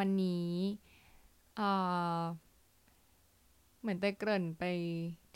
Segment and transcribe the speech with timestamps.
[0.00, 0.50] วันนี้
[3.80, 4.64] เหมือนเตยเกริ่นไป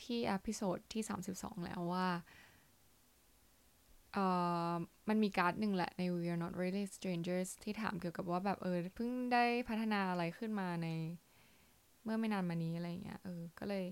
[0.02, 1.02] ที่ episode ที่
[1.32, 2.08] 32 แล้วว่า
[5.08, 10.88] มันมีการ์ดหนึ่งแหละใน We Are Not Really Strangers ที่ถามเกี่ยวกับว่าแบบเออเพิ่งได้พัฒนาอะไรขึ้นมาใน
[12.02, 13.86] เมื่อไม่นานมานี้อะไรเงี้ยเออ ก็เลย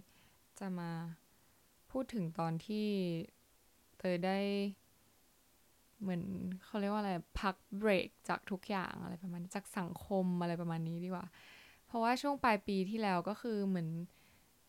[0.58, 0.90] จะมา
[1.90, 2.86] พูดถึงตอนที่
[3.98, 4.38] เตยได้
[6.02, 6.22] เหมือน
[6.64, 11.26] เขาเรียกว่าอะไรพักเบรกจากทุกอย่างอะไรประมาณจากสังคมอะไรประมาณนี้ดีกว่า
[11.86, 13.88] เพราะว่าช่วงปลายปีที่แล้วก็คือเหมือน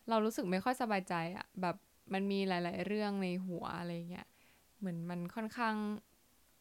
[0.10, 1.76] เรารู้สึกไม่ค่อยสบายใจอะแบบ
[2.14, 4.28] มันมีหลาย ๆ เรื่องในหัวอะไรเงี้ย
[4.80, 5.76] เหมือนมันค่อนข้าง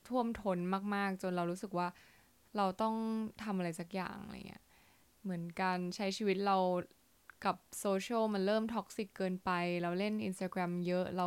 [0.08, 0.58] ท่วมท้น
[0.94, 1.88] มาก ๆ จนเรารู้สึกว่า
[2.56, 2.94] เราต้อง
[3.42, 4.64] ทำอะไรสักอย่างอะไรเงี้ย
[5.22, 6.56] เหมือนการใช้ชีวิตเรา
[7.44, 9.50] กับโซเชียลมันเริ่ม toxic เกินไป
[9.82, 11.26] เราเล่น Instagram เยอะเรา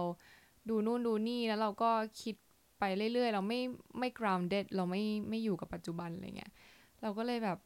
[0.69, 2.35] ดูนู่นดูนี่แล้วเราก็คิด
[2.79, 3.61] ไปเรื่อยๆ เราไม่
[3.99, 6.51] ไม่ grounded เราไม่ไม่อยู่กับปัจจุบันอะไรเงี้ย
[7.01, 7.59] เราก็เลยแบบ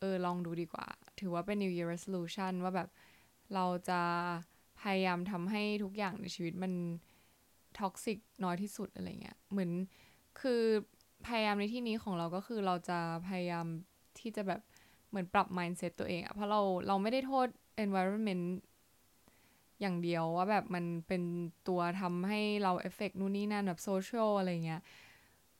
[0.00, 0.86] เออ ลองดูดีกว่า
[1.20, 2.88] ถือว่าเป็น New Year Resolution ว่าแบบ
[3.54, 4.00] เราจะ
[4.80, 6.72] พยายามทำให้ทุกอย่างในชีวิตมัน
[7.78, 9.70] toxic น้อยที่สุดอะไรเงี้ย เหมือน
[10.40, 10.62] คือ
[11.26, 13.66] พยายามในที่นี้ของเราก็คือเราจะพยายาม
[14.18, 14.60] ที่จะแบบ
[15.08, 17.46] เหมือนปรับ mindset ตัวเองอะเพราะเราเราไม่ได้โทษ
[17.84, 18.44] environment
[19.82, 21.22] อย่างเดียวว่าแบบมันเป็น
[21.68, 24.80] ตัวทำให้เราเอฟเฟกนู่นนี่นั่นแบบโซเชียลอะไรเงี้ย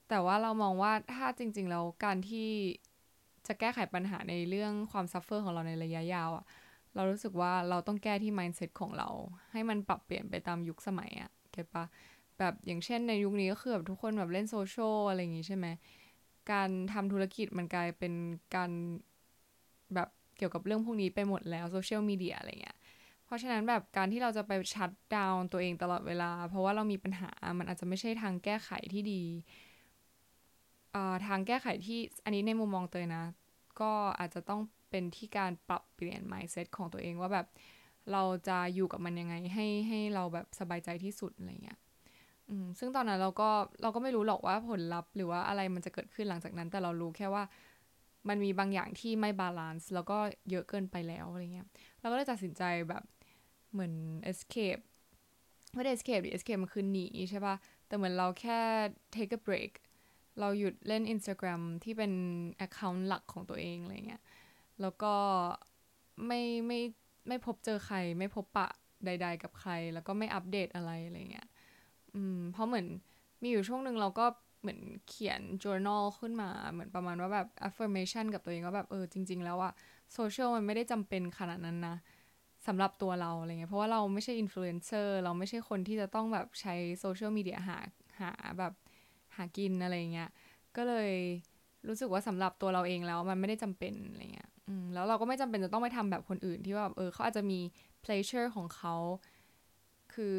[0.09, 2.49] แต่ว่าเรามองว่าถ้าจริง ๆ แล้วการที่
[3.47, 6.45] จะแก้ไขปัญหาในเรื่องความ suffer ของเราในระยะยาวอะ
[6.95, 9.09] เรารู้สึกว่าเราต้องแก้ที่ mindset ของเรา
[9.51, 11.85] ให้มันปรับเปลี่ยนไปตามยุคสมัยอะ get ปะ
[12.39, 15.67] แบบอย่างเช่นในยุคนี้ก็คือแบบทุกคนแบบเล่นโซเชียลอะไรอย่างงี้ใช่ไหม
[16.51, 18.13] การทำธุรกิจมันกลายเป็น
[18.55, 18.71] การ
[19.95, 22.77] แบบเกี่ยวกับเรื่องพวกนี้ไปหมดแล้วโซเชียลมีเดียอะไรเงี้ย
[23.33, 29.23] ราะฉะนั้นแบบการที่เราจะไปชัดดาวน์ตัวเองตลอดเวลา เพราะว่าเรามีปัญหามันอาจจะไม่ใช่ทางแก้ไขที่ดี
[31.27, 33.23] ทางแก้ไขที่อันนี้ในมุมมองเตยนะ
[33.81, 37.47] ก็อาจจะต้องเป็นที่การปรับเปลี่ยน mindset ของตัวเองว่าแบบ
[38.11, 41.79] เราจะอยู่กับมันยังไงให้ให้เราแบบสบายใจที่สุดอะไรเงี้ย
[42.79, 43.49] ซึ่งตอนนั้นเราก็
[43.81, 47.43] เราก็ไม่รู้หรอกว่าผลลัพธ์ หรือว่าอะไรมันจะเกิดขึ้นหลังจากนั้น แต่เรารู้แค่ว่า
[48.29, 50.17] มันมีบางอย่างที่ไม่ balance แล้วก็
[50.49, 51.67] เยอะเกินไปแล้วอะไรเงี้ย
[51.99, 53.03] เราก็เลยตัดสินใจแบบ
[53.73, 53.93] เหมือน
[54.31, 54.81] escape
[55.73, 57.55] ไม่ได้ escape หรือ escape มันคือหนีใช่ปะ
[57.87, 58.59] แต่เหมือนเราแค่
[59.15, 59.71] take a break
[60.39, 62.11] เราหยุดเล่น Instagram ที่เป็น
[62.65, 64.21] account หลักของตัวเองอะไรเงี้ย
[64.81, 65.13] แล้วก็
[66.27, 66.79] ไม่ไม่
[67.27, 68.67] ไม่พบเจอใคร ไม่พบปะ
[69.05, 71.47] ใด ๆ กับใคร แล้วก็ไม่อัปเดตอะไรอะไรเงี้ย
[72.15, 72.87] อืม เพราะเหมือน
[73.41, 74.25] มีอยู่ช่วงหนึ่งเราก็
[74.61, 79.73] เหมือนเขียน journal ขึ้นมา เหมือนประมาณว่าแบบ affirmation กับตัวเองว่าแบบเออจริง ๆ แล้วอะ
[80.13, 81.95] โซเชียลมันไม่ได้จำเป็นขนาดนั้นนะ
[82.67, 87.77] สำหรับตัวเราอะไรเงี้ยเพราะว่าเราไม่ใช่อินฟลูเอนเซอร์เราไม่ใช่คนที่จะต้องแบบใช้โซเชียลมีเดียหา
[88.19, 88.73] หาแบบ
[89.35, 90.29] หากินอะไรเงี้ย
[90.75, 91.11] ก็เลย
[91.87, 97.59] รู้สึกว่าสำหรับตัวเราเองแล้วมันไม่ได้จำเป็นอะไรเงี้ยอืมแล้วเราก็ไม่จำเป็นจะต้องไปทำแบบคนอื่นที่ว่าเออเขาอาจจะมี
[98.03, 98.95] pleasure ของเขา
[100.13, 100.35] คือ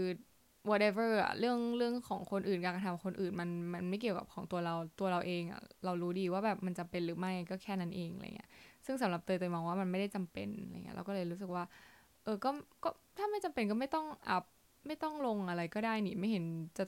[0.68, 8.50] whatever อะเรื่องเรื่องของคนอื่นการกระทำคนอื่นมันมันไม่เกี่ยวกับของตัวเราตัวเราเองอะเรารู้ดีว่าแบบมันจำเป็นหรือไม่ก็แค่นั้นเองอะไรเงี้ย
[8.86, 11.64] ซึ่งสำหรับเตยเตยมองว่ามันไม่ได้จำเป็นอะไรเงี้ยเราก็เลยรู้สึกว่า
[12.24, 12.50] เออก็
[12.84, 14.44] ก็ถ้าไม่จำเป็นก็ไม่ต้องอัพ
[14.86, 16.44] ไม่ต้องลงอะไรก็ได้นี่ไม่เห็น
[16.78, 16.84] จะ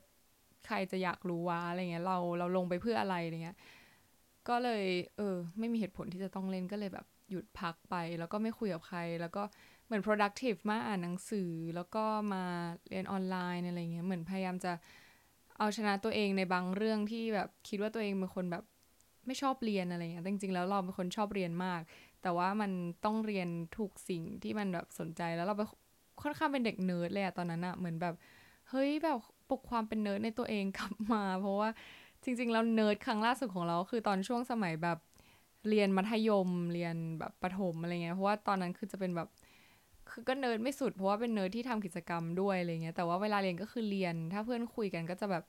[0.66, 3.56] ใครจะอยากรู้ว่าอะไรเงี้ยเราเราลงไปเพื่ออะไรอะไรเงี้ย
[4.48, 4.84] ก็เลย
[5.16, 9.42] เออ ไม่มีเหตุผลที่จะต้องเล่นก็เลยแบบหยุดพักไป แล้วก็ไม่คุยกับใคร แล้วก็
[9.86, 12.44] เหมือน productive มาอ่านหนังสือ แล้วก็มา
[12.88, 14.72] เรียนออนไลน์อะไรเงี้ยเหมือนพยายามจะ
[15.58, 18.64] เอาชนะตัวเองในบางเรื่องที่แบบคิดว่าตัวเองเป็นคนแบบ
[19.26, 21.80] ไม่ชอบเรียนอะไรเงี้ยจริงๆแล้วเราเป็นคนชอบเรียนมาก
[22.22, 22.70] แต่ว่ามัน
[23.04, 25.62] ต้องเรียนถูกสิ่งที่มันแบบสนใจแล้วเราไป
[26.22, 28.14] ค่อนข้างเป็นเด็กเนิร์ดเลยอะตอนนั้นอะเหมือนแบบ
[28.70, 29.18] เฮ้ยแบบ
[29.48, 31.68] ปลุกความเป็นเนิร์ดในตัวเองกลับมา เพราะว่า
[32.24, 34.98] จริง ๆ แล้วเนิร์ดครั้งล่าสุดของเราคือตอนช่วงสมัยแบบ
[35.68, 39.28] เรียนมัธยมเรียนแบบประถมอะไรเงี้ยเพราะว่าตอนนั้นคือจะเป็นแบบ
[40.10, 45.44] คือก็เนิร์ดไม่สุดเพราะว่าเป็นเนิร์ดที่ทำกิจกรรมด้วยอะไรเงี้ยแต่ว่าเวลาเรียนก็คือเรียน ถ้าเพื่อนคุยกันก็จะแบบ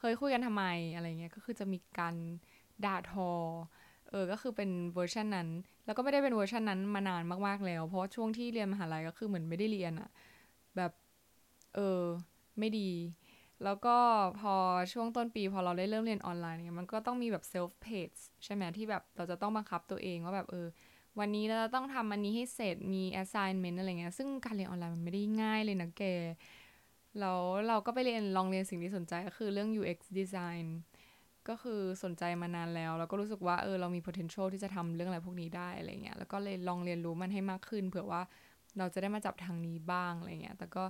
[0.00, 2.14] เฮ้ยคุยกันทำไมอะไรเงี้ยก็คือจะมีการ
[2.84, 3.30] ด่าทอ
[4.10, 5.48] เออ ก็คือเป็นเวอร์ชันนั้น
[5.84, 10.08] แล้วก็ไม่ได้เป็นเวอร์ชันนั้นมานานมากๆแล้ว เพราะช่วงที่เรียนมหาลัยก็คือเหมือนไม่ได้เรียนอะ
[10.76, 10.92] แบบ
[11.74, 12.02] เออ
[12.58, 12.90] ไม่ดี
[13.64, 13.96] แล้วก็
[14.40, 14.54] พอ
[14.92, 18.10] ช่วงต้นปีพอเราได้เริ่มเรียนออนไลน์เนี่ย มันก็ต้องมีแบบเซลฟ์เพจ
[18.44, 20.66] ใช่ไหมที่แบบเราจะต้องบังคับตัวเองว่าแบบเออ
[21.18, 26.02] วันนี้เราต้องทำอันนี้ให้เสร็จ มี assignment อะไรเงี้ย ซึ่งการเรียนออนไลน์มันไม่ได้ง่ายเลยนะแก
[27.20, 30.64] แล้วเราก็ไปเรียนลองเรียนสิ่งที่สนใจก็คือเรื่อง UX design
[31.48, 38.22] ก็คือสนใจมานานแล้ว แล้วก็รู้สึกว่าเออเรามี potential ที่จะทำเรื่องอะไรพวกนี้ได้อะไรเงี้ยแล้วก็เลยลองเรียนรู้มันให้มากขึ้น เผื่อว่า
[38.78, 40.84] เราจะได้มาจับทางนี้บ้างอะไรเงี้ยแต่ก็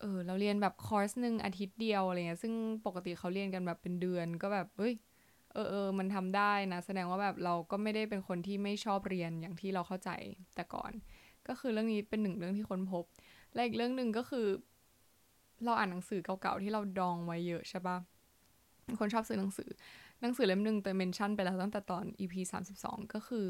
[0.00, 2.54] เออเราเรียนแบบคอร์สหนึ่งอาทิตย์เดียวอะไรเงี้ยซึ่ง
[2.86, 4.94] ปกติเขาเรียนกันแบบเป็นเดือนก็แบบเอ้ย
[5.52, 10.10] เออเออมันทำได้นะ แสดงว่าแบบเราก็ไม่ได้เป็นคนที่ไม่ชอบเรียนอย่างที่เราเข้าใจ
[10.54, 10.92] แต่ก่อน
[11.48, 13.04] ก็คือเรื่องนี้เป็นหนึ่งเรื่องที่ค้นพบ
[13.52, 14.46] และอีกเรื่องหนึ่งก็คือ
[15.64, 17.96] เราอ่านหนังสือเก่าๆที่เราดองไว้เยอะใช่ปะ
[19.00, 19.70] คนชอบซื้อหนังสือ
[20.20, 22.34] หนังสือเล่มหนึ่งเตยเมนชั่นไปแล้วตั้งแต่ตอน EP
[22.74, 23.46] 32 ก็คือ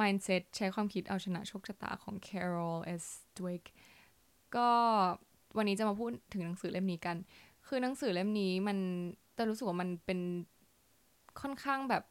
[0.00, 3.04] mindset ใช้ความคิดเอาชนะโชคชะตาของ Carol S.
[3.36, 3.64] Dweck
[4.56, 4.70] ก็
[5.56, 7.16] วันนี้จะมาพูดถึงหนังสือเล่มนี้กัน
[7.66, 8.78] คือหนังสือเล่มนี้มัน
[9.34, 10.20] แต่รู้สึกว่ามันเป็น
[11.40, 12.04] ค่อนข้างแบบ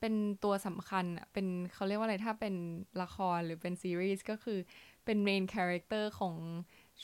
[0.00, 0.14] เป็น
[0.44, 2.54] ตัวสำคัญอะเป็นเขาเรียกว่าอะไรถ้าเป็น
[3.02, 4.58] ละครหรือเป็นซีรีส์ก็คือ
[5.04, 6.34] เป็น main character ของ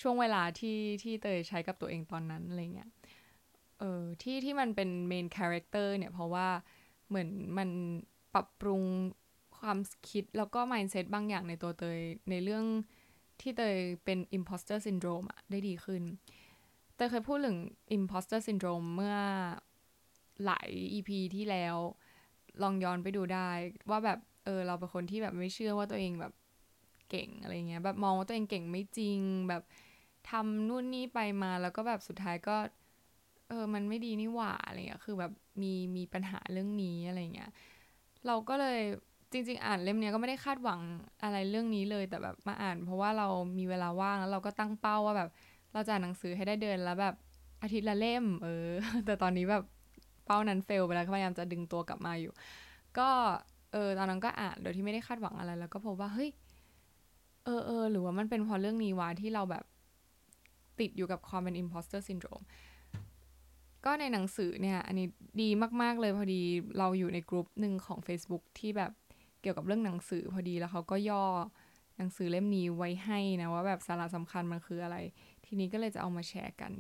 [0.01, 2.91] ช่วงเวลาที่ที่เตยใช้กับตัวเองตอนนั้นอะไรเงี้ย
[3.79, 6.49] เออที่ที่มันเป็น main character เนี่ยเพราะว่า
[7.09, 7.29] เหมือน
[7.59, 7.69] มัน
[8.35, 8.83] ปรับปรุง
[9.59, 9.79] ความ
[10.11, 12.01] คิดแล้วก็ mindset บางอย่างในตัวเตย
[12.31, 12.65] ในเรื่อง
[13.41, 16.03] ที่เตยเป็น imposter syndrome อะได้ดีขึ้น
[16.97, 17.59] เตยเคยพูดถึง
[17.97, 19.17] imposter syndrome เมื่อ
[20.45, 21.77] หลาย EP ที่แล้ว
[22.63, 23.51] ลองย้อนไปดูได้
[23.91, 26.33] ว่าแบบ เออ เราเป็นคนที่แบบไม่เชื่อว่าตัวเองแบบ
[27.11, 29.63] เก่งอะไรเงี้ยแบบมองว่าตัวเองเก่งไม่จริงแบบ
[30.31, 32.57] ทำนู่นนี่ไปมาแล้วก็แบบสุดท้ายก็
[33.49, 35.33] เออมันไม่ดีนี่หว่าอะไรเงี้ยคือแบบ
[35.63, 37.51] มีมีปัญหาเรื่องนี้อะไรเงี้ย
[38.27, 38.81] เราก็เลย
[39.33, 40.81] จริง ๆ อ่านเล่มเนี้ยก็ไม่ได้คาดหวัง
[41.23, 43.29] อะไรเรื่องนี้เลยแต่แบบมาอ่าน เพราะว่าเรา
[43.59, 45.29] มีเวลาว่างแล้วเราก็ตั้งเป้าว่าแบบ
[45.73, 47.15] เราจะอ่านหนังสือให้ได้เดือนแล้วแบบ
[47.63, 48.67] อาทิตย์ละเล่ม เออ
[49.07, 49.63] แต่ตอนนี้แบบ
[50.27, 52.33] เป้านั้นเฟลไปแล้วพยายามจะดึงตัวกลับมาอยู่
[52.99, 53.09] ก็
[53.73, 56.31] เออตอนนั้นก็อ่านโดยที่ไม่ได้คาดหวังอะไรแล้วก็พบว่าเฮ้ย
[57.45, 59.65] เออเออหรือว่ามันเป็นเพราะเรื่องนี้วะที่เราแบบ
[60.81, 62.45] ติดอยู่กับความเป็น imposter syndrome
[63.87, 65.09] ก็ในหนังสือเนี่ยอันนี้
[65.43, 65.49] ดี
[65.83, 66.43] มาก ๆ เลยพอดี
[66.79, 68.93] เราอยู่ในกลุ่มหนึ่งของ Facebook ที่แบบ
[69.41, 71.25] เกี่ยวกับเรื่องหนังสือพอดีแล้วเขาก็ย่อ
[71.99, 74.97] หนังสือเล่มนี้ไว้ให้นะว่าแบบสาระสำคัญมันคืออะไร
[75.45, 76.73] ทีนี้ก็เลยจะเอามาแชร์กัน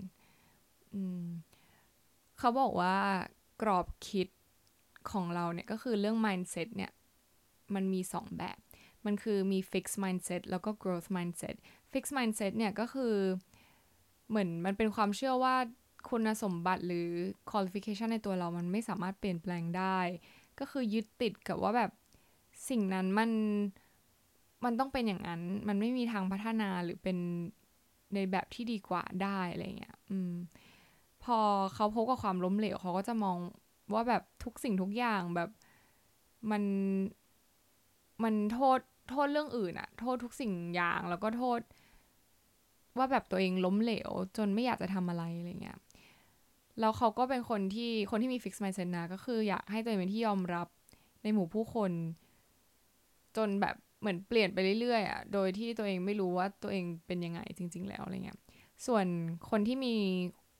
[2.38, 2.96] เขาบอกว่า
[3.62, 4.28] กรอบคิด
[5.10, 6.92] ของเราเนี่ยก็คือเรื่อง mindset เนี่ย
[7.74, 8.58] มันมีสองแบบ
[9.06, 11.54] มันคือมี fixed mindset แล้วก็ growth mindset
[11.92, 13.14] fixed mindset เนี่ยก็คือ
[14.28, 15.56] เหมือนมันเป็นความเชื่อว่า
[16.08, 17.08] คุณสมบัติหรือ
[17.50, 19.98] qualification ในตัวเรามันไม่สามารถเปลี่ยนแปลงได้
[20.58, 21.90] ก็คือยึดติดกับว่าแบบ
[22.68, 23.30] สิ่งนั้นมัน
[24.64, 27.18] มันต้องเป็นอย่างนั้น มันไม่มีทางพัฒนาหรือเป็น
[28.14, 30.32] ในแบบที่ดีกว่าได้อะไรเงี้ย อืม
[31.24, 31.38] พอ
[31.74, 33.36] เขาพบกับความล้มเหลวเขาก็จะมอง
[33.94, 35.50] ว่าแบบทุกสิ่งทุกอย่างแบบ
[36.50, 36.62] มัน
[38.22, 38.78] มันโทษ
[39.10, 41.60] โทษเรื่องอื่นอะโทษทุกสิ่งอย่างแล้วก็โทษ
[42.98, 45.78] ว่าแบบตัวเองล้มเหลว จนไม่อยากจะทำอะไรอะไรเงี้ย
[46.80, 50.68] แล้วเขาก็เป็นคนที่คนที่มี fixed mindset นะก็คืออยากให้ตัวเองเป็นที่ยอมรับ
[51.22, 51.90] ในหมู่ผู้คน
[53.36, 58.38] จนแบบเหมือนเปลี่ยนไปเรื่อยๆอะโดยที่ตัวเองไม่รู้ว่าตัวเองเป็นยังไงจริง ๆ แล้วอะไรเงี้ย
[58.86, 59.06] ส่วน
[59.50, 59.94] คนที่มี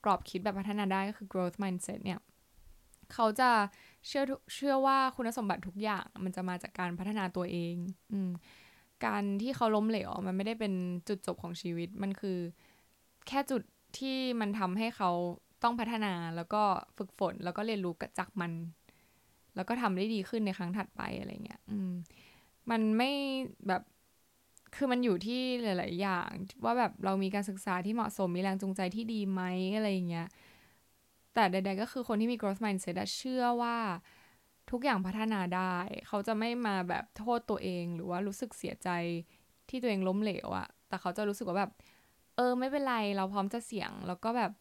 [0.05, 2.21] กรอบคิดแบบพัฒนาได้ก็คือ growth mindset เนี่ย
[3.13, 3.51] เขาจะ
[4.07, 4.25] เชื่อ
[4.55, 7.75] เชื่อว่าคุณสมบัติทุกอย่างมันจะมาจากการพัฒนาตัวเอง
[8.13, 8.31] อืม
[9.07, 10.73] การที่เขาล้มเหลวมันไม่ได้เป็น
[11.09, 12.39] จุดจบของชีวิตมันคือ
[13.29, 13.63] แค่จุด
[13.99, 15.11] ที่มันทำให้เขา
[15.63, 16.63] ต้องพัฒนาแล้วก็
[16.97, 18.53] ฝึกฝนแล้วก็เรียนรู้จากมัน
[19.57, 21.93] แล้วก็ทำได้ดีขึ้นในครั้งถัดไปอะไรเงี้ยอืม
[22.71, 23.11] มันไม่
[23.69, 23.83] แบบ
[24.77, 26.31] คือมันอยู่ที่หลาย ๆ อย่าง
[26.65, 29.43] ว่าแบบเรามีการศึกษาที่เหมาะสมมีแรงจูงใจที่ดีไหม
[29.77, 30.29] อะไรเงี้ย
[31.35, 33.77] แต่ใด ๆ ก็คือคนที่มี growth mindset เชื่อว่า
[34.71, 38.89] ทุกอย่างพัฒนาได้ เขาจะไม่มาแบบโทษตัวเอง หรือว่ารู้สึกเสียใจ
[39.69, 41.73] ที่ตัวเองล้มเหลวอะแต่เขาจะรู้สึกว่าแบบ
[42.37, 44.53] เออไม่เป็นไรเราพร้อมจะเสี่ยง แล้วก็แบบ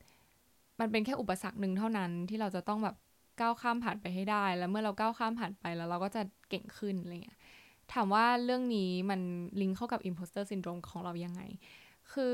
[0.80, 2.96] มันเป็นแค่อุปสรรคหนึ่งเท่านั้นที่เราจะต้องแบบ
[3.40, 7.40] ก้าวข้ามผ่านไปให้ได้ แล้วเมื่อเราก้าวข้ามผ่านไปแล้วเราก็จะเก่งขึ้นอะไรเงี้ย
[7.94, 9.22] ถามว่าเรื่องนี้มัน
[9.62, 11.42] ลิงก์เข้ากับ imposter syndrome ของเรายังไง
[12.14, 12.34] คือ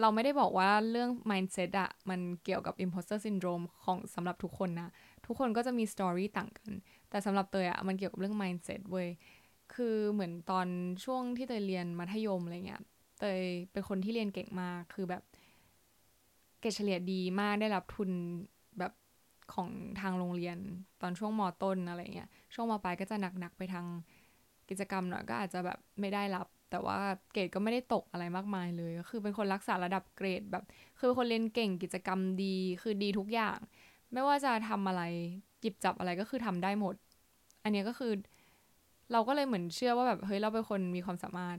[0.00, 4.88] เราไม่ได้บอกว่าเรื่อง mindset อะมันเกี่ยวกับ imposter syndrome ของสำหรับทุกคนนะ
[5.26, 6.72] ทุกคนก็จะมี story ต่างกัน
[7.10, 9.08] แต่สำหรับเตยอะมันเกี่ยวกับเรื่อง mindset เว้ย
[9.74, 10.66] คือเหมือนตอน
[11.04, 12.82] ช่วงที่เตยเรียนมัธยมอะไรเงี้ย
[13.20, 15.22] เตยเป็นคนที่เรียนเก่งมาก คือแบบ
[16.60, 18.10] เกรดเฉลี่ยดีมากได้รับทุน
[18.78, 18.92] แบบ
[19.54, 20.58] ของทางโรงเรียน
[21.00, 23.86] ตอนช่วงมต้นอะไรเงี้ยช่วงมปลายก็จะหนักๆไปทาง
[24.68, 26.98] กิจกรรมหน่อยก็อาจจะแบบไม่ได้รับ แต่ว่า
[27.32, 30.64] เกรดก็ไม่ได้ตกอะไรมากมายเลยก็คือเป็นคนรักษาระดับเกรดแบบ
[30.98, 33.58] คือเป็นคนเรียนเก่งกิจกรรมดี คือดีทุกอย่าง
[34.12, 35.02] ไม่ว่าจะทำอะไร
[35.62, 36.94] จิบจับอะไรก็คือทำได้หมด
[37.62, 38.12] อันนี้ก็คือ
[39.12, 41.58] เราก็เลยเหมือนเชื่อว่าแบบเฮ้ยเราเป็นคนมีความสามารถ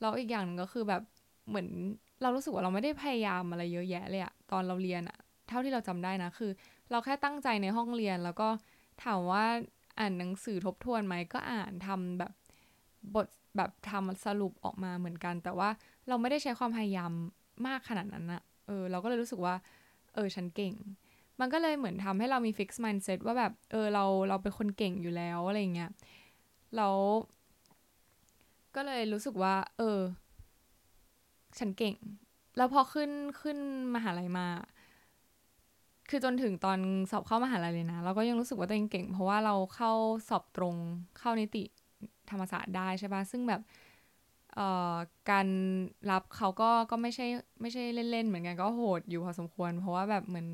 [0.00, 1.02] แล้วอีกอย่างนึงก็คือแบบ
[1.48, 1.68] เหมือน
[2.22, 6.50] เรารู้สึกว่าเราไม่ได้พยายามอะไรเยอะแยะเลยอะตอนเราเรียนอะเท่าที่เราจำได้นะคือ
[6.90, 8.48] เราแค่ตั้งใจในห้องเรียน แล้วก็
[9.04, 9.44] ถามว่า
[9.98, 12.32] อ่านหนังสือทบทวนไหมก็อ่านทำแบบ
[13.14, 13.26] บท
[13.56, 15.68] แบบทำสรุปออกมาเหมือนกัน แต่ว่า
[16.08, 17.12] เราไม่ได้ใช้ความพยายาม
[17.66, 19.54] มากขนาดนั้นนะเออเราก็เลยรู้สึกว่า
[20.14, 20.74] เออฉันเก่ง
[21.40, 25.90] มันก็เลยเหมือนทำให้เรามี fix mindset ว่าแบบเออเราเราเป็นคนเก่งอยู่แล้วอะไรเงี้ย
[26.76, 26.96] แล้ว
[28.74, 29.98] ก็เลยรู้สึกว่า เออ
[31.58, 31.96] ฉันเก่ง
[32.56, 33.58] แล้วพอขึ้นขึ้น
[33.94, 34.46] มหาลัยมา
[36.08, 36.78] คือจนถึงตอน
[37.10, 39.92] สอบเข้ามหาลัยเลยนะ เราก็ยังรู้สึกว่าตัวเองเก่ง เพราะว่าเราเข้า
[40.28, 40.76] สอบตรง
[41.18, 41.64] เข้านิติ
[42.30, 43.60] ธรรมศาสตร์ได้ใช่ปะซึ่งแบบ
[45.30, 45.46] การ
[46.10, 47.26] รับเขาก็ก็ไม่ใช่
[47.60, 50.46] ไม่ใช่เล่นๆเหมือนกันก็โหดอยู่พอสมควร เพราะว่าแบบเหมือน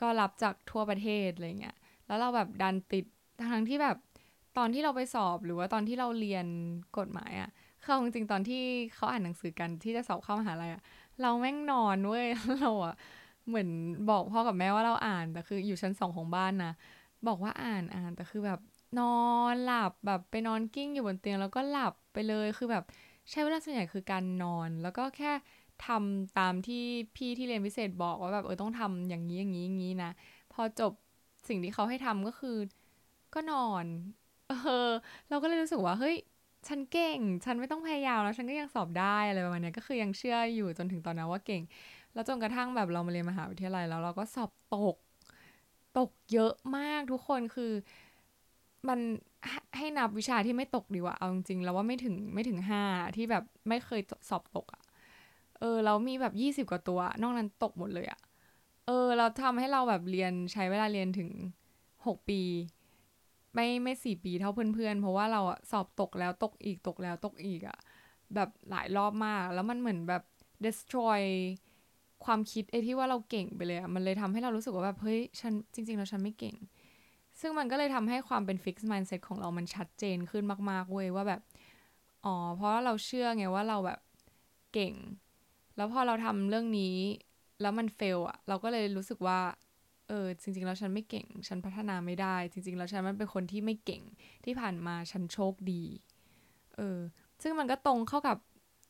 [0.00, 3.04] ก็รับจากทั่วประเทศอะไรเงี้ยแล้วเราแบบดันติด
[3.52, 3.96] ทั้งที่แบบ
[4.58, 6.46] ตอนที่เราไปสอบหรือว่าตอนที่เราเรียน
[6.98, 7.50] กฎหมายอะ
[7.82, 8.56] คือจริงๆตอนที่
[8.94, 10.80] เขาอ่านหนังสือกันที่จะสอบเข้ามหาลัยอะ
[11.20, 12.26] เราแม่งนอนเว้ย
[12.60, 12.94] เราอะ
[13.48, 13.68] เหมือน
[14.06, 16.68] บอกพ่อกับแม่ว่าเราอ่านแต่คืออยู่ชั้นสองของบ้านนะ
[17.26, 18.58] บอกว่าอ่านอ่านแต่คือแบบ
[18.96, 19.04] นอ
[19.52, 22.82] นหลับแบบไปนอนกิ้งอยู่บนเตียงแล้วก็หลับไปเลยคือแบบ
[23.30, 25.28] ใช้เวลาส่วนใหญ่คือการนอน แล้วก็แค่
[25.80, 26.76] ทำตามที่
[27.14, 30.08] พี่ที่เรียนพิเศษบอกว่าแบบเออต้องทำอย่างนี้อย่างนี้อย่างนี้นะ
[30.50, 30.92] พอจบ
[31.48, 32.50] สิ่งที่เขาให้ทำก็คือ
[33.34, 33.86] ก็นอน
[34.46, 34.88] เออ
[35.28, 36.16] เราก็เลยรู้สึกว่าเฮ้ย
[36.68, 41.62] ฉันเก่ง ฉันไม่ต้องพยายามแล้วฉันก็ยังสอบได้อะไรประมาณนี้ก็คือยังเชื่ออยู่จนถึงตอนนั้นว่าเก่ง
[42.14, 44.96] แล้วจนกระทั่งแบบเรามาเรียนมหาวิทยาลัยแล้วเราก็สอบตก
[45.98, 47.72] ตกเยอะมากทุกคนคือ
[48.88, 48.98] มัน
[49.76, 52.82] ให้นับวิชาที่ไม่ตกดีกว่าเอาจริงๆแล้วว่าไม่ถึงไม่ถึงห้า
[53.16, 54.00] ที่แบบไม่เคย
[54.30, 54.82] สอบตกอะ่ะ
[55.60, 58.20] เออเรามีแบบยี่สิบกว่าตัว นอกนั้นตกหมดเลยอะ่ะ
[58.86, 61.30] เออ เราทำให้เราแบบเรียนใช้เวลาเรียนถึง
[62.06, 62.40] หกปี
[63.54, 65.40] ไม่ไม่สี่ปีเท่าเพื่อนๆ เพราะว่าเรา
[65.70, 67.78] สอบตกแล้วตกอีกตกแล้วตกอีกอะ
[68.34, 70.22] แบบหลายรอบมาก แล้วมันเหมือนแบบ
[70.64, 71.22] destroy
[72.24, 76.56] ความคิดไอ้ที่ว่าเราเก่งไปเลยอะมันเลยทำให้เรารู้สึกว่าแบบเฮ้ยฉันจริงๆแล้วฉันไม่เก่ง
[77.40, 81.40] ซึ่งมันก็เลยทำให้ความเป็น fixed mindset ของเรามันชัดเจนขึ้นมากๆเว้ยว่าแบบ
[82.24, 84.00] อ๋อเพราะเราเชื่อไงว่าเราแบบ
[84.72, 84.94] เก่ง
[85.76, 86.96] แล้วพอเราทำเรื่องนี้
[87.60, 89.38] แล้วมันเฟลอะเราก็เลยรู้สึกว่า
[90.08, 94.02] เออจริง ๆ แล้วฉันไม่เก่ง ฉันพัฒนาไม่ได้ จริง ๆ แล้วฉันมันเป็นคนที่ไม่เก่ง
[94.44, 95.82] ที่ผ่านมาฉันโชคดี
[96.76, 96.98] เออ
[97.42, 98.38] ซึ่งมันก็ตรงเข้ากับ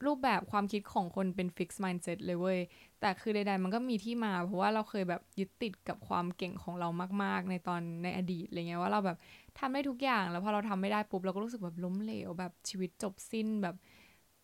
[0.07, 2.61] รูปแบบความคิดของคนเป็น fixed mindset เลยเว้ย
[3.01, 6.89] แต่คือใดๆมันก็มีที่มา เพราะว่าเราเคยแบบยึดติดกับความเก่งของเรา
[7.25, 9.19] มาก ๆ ในตอนในอดีตอะไรเงี้ยว่าเราแบบ
[9.59, 13.75] ทำได้ทุกอย่างแล้วพอเราทำไม่ได้ปุ๊บเราก็รู้สึกแบบล้มเหลวแบบชีวิตจบสิ้นแบบ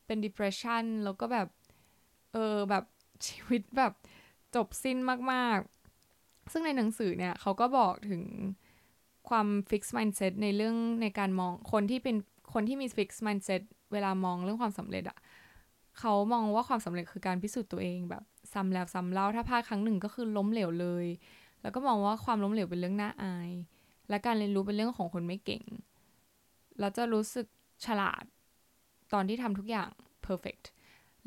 [0.07, 1.49] เป็น depression แล้วก็แบบ
[2.33, 2.85] เออแบบ
[3.29, 3.93] ชีวิตแบบ
[4.55, 4.99] จบสิ้น
[5.33, 5.78] มากๆ
[6.53, 8.23] ซึ่งในหนังสือเนี่ยเขาก็บอกถึง
[9.29, 12.17] ความ fix mindset ในเรื่องในการมองคนที่เป็น
[12.53, 13.63] คนที่มี fix mindset
[13.93, 15.19] เวลามองเรื่องความสำเร็จอะ
[15.99, 21.07] เขามองว่าความสำเร็จคือการพิสูจน์ตัวเองแบบซ้ำแล้วซ้ำเล่าถ้าพลาดครั้งหนึ่งก็คือล้มเหลวเลย
[21.63, 23.51] แล้วก็มองว่าความล้มเหลวเป็นเรื่องน่าอาย
[24.09, 25.65] และการเรียนรู้เป็นเรื่องของคนไม่เก่ง
[26.81, 27.47] เราจะรู้สึก
[27.87, 28.25] ฉลาด
[29.13, 29.91] ตอนที่ทำทุกอย่าง
[30.27, 30.65] perfect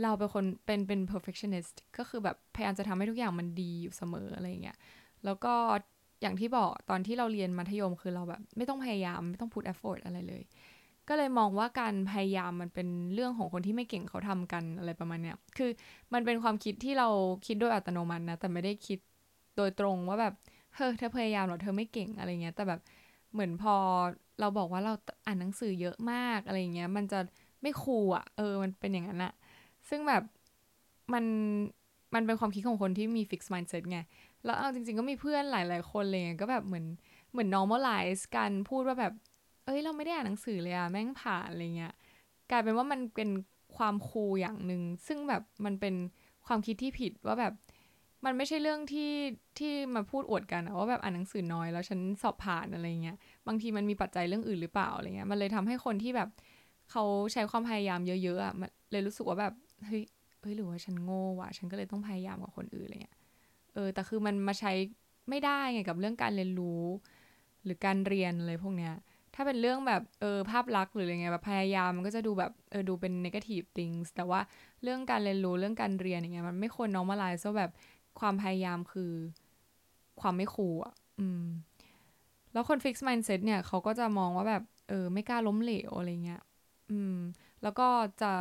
[0.01, 4.77] เราเป็นคนเป็นเป็น perfectionist ก็คือแบบพยายามจะทำให้ทุกอย่างมันดีอยู่เสมออะไรเงี้ย
[5.25, 5.53] แล้วก็
[6.21, 10.43] อย่างที่บอกตอนที่เราเรียนมัธยมคือเราแบบ ไม่ต้องพยายามไม่ต้อง put effort อะไรเลย
[11.07, 15.69] ก็เลยมองว่าการพยายามมันเป็นเรื่องของคนที่ไม่เก่งเขาทำกันอะไรประมาณเนี้ยคือ
[16.13, 17.07] มันเป็นความคิดที่เรา
[17.45, 18.99] คิดโดยอัตโนมัตินะ แต่ไม่ได้คิด
[19.57, 20.33] โดยตรงว่าแบบ
[20.75, 22.79] เฮ้ยเธอพยายามหรอเธอไม่เก่งอะไรเงี้ย แต่แบบ
[23.33, 23.75] เหมือนพอ
[24.39, 24.93] เราบอกว่าเรา
[25.25, 27.19] อ่านหนังสือเยอะมากอะไรเงี้ย มันจะ
[27.61, 29.33] ไม่คูลอะ เออ มันเป็นอย่างนั้นอะ
[29.89, 30.23] ซึ่งแบบ
[31.13, 31.25] มัน
[32.13, 33.99] มันเป็นความคิดของคนที่มี fix mindset ไง
[34.45, 36.85] แล้วเอาจริง ๆ ก็มีเพื่อนหลาย ๆ คนเลยก็แบบเหมือน
[37.31, 39.13] เหมือน normalize กันพูดว่าแบบ
[39.65, 41.93] เอ้ยเราไม่ได้อ่านหนังสือเลยอะแม่งผ่านอะไรเงี้ย
[42.51, 43.29] กลายเป็นว่ามันเป็น
[43.75, 45.95] ความคูลอย่างหนึ่งซึ่งแบบมันเป็น
[46.47, 47.53] ความคิดที่ผิดว่าแบบ
[48.25, 49.11] มันไม่ใช่เรื่องที่
[49.59, 53.17] ที่มาพูดอวดกันว่าแบบอ่านหนังสือน้อยแล้วฉันสอบผ่านอะไรเงี้ย
[53.47, 56.29] บางทีมันมีปัจจัยเรื่องอื่นหรือเปล่าอะไรเงี้ยมันเลยทำให้คนที่แบบ
[56.91, 59.53] เขาใช้ความพยายามเยอะๆอะมันเลยรู้สึกว่าแบบ
[59.85, 60.03] เฮ้ย
[60.41, 63.15] เฮ้ยหรือว่าฉันโง่ว่ะฉันก็เลยต้องพยายามกว่าคนอื่นอะไรเงี้ย
[63.73, 64.71] เออ แต่คือมันมาใช้
[65.29, 66.83] ไม่ได้ไงกับเรื่องการเรียนรู้
[67.63, 68.93] หรือการเรียนอะไรพวกเนี้ย
[69.35, 74.39] ถ้าเป็นเรื่องแบบเออภาพลักษณ์หรืออะไรเงี้ยแบบพยายามมันก็จะดูแบบเออดูเป็น negative things แต่ว่า
[74.83, 77.71] เรื่องการเรียนรู้เรื่องการเรียนอย่างเงี้ยมันไม่ควร normalize ว่าแบบ
[78.19, 79.11] ความพยายามคือ
[80.21, 81.43] ความไม่คูลอะ อืม
[82.53, 86.41] แล้วคน fix mindset เนี่ยเขาก็จะมองว่าแบบเออไม่กล้าล้มเหลวอะไรเงี้ย
[86.91, 87.15] อืม
[87.63, 87.87] แล้วก็
[88.21, 88.31] จะ